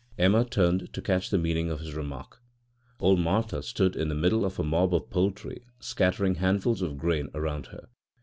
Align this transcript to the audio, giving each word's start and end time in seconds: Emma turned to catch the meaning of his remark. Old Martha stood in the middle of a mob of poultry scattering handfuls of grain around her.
Emma 0.17 0.43
turned 0.43 0.91
to 0.93 0.99
catch 0.99 1.29
the 1.29 1.37
meaning 1.37 1.69
of 1.69 1.79
his 1.79 1.93
remark. 1.93 2.41
Old 2.99 3.19
Martha 3.19 3.61
stood 3.61 3.95
in 3.95 4.09
the 4.09 4.15
middle 4.15 4.43
of 4.43 4.57
a 4.57 4.63
mob 4.63 4.95
of 4.95 5.11
poultry 5.11 5.63
scattering 5.79 6.33
handfuls 6.33 6.81
of 6.81 6.97
grain 6.97 7.29
around 7.35 7.67
her. 7.67 7.87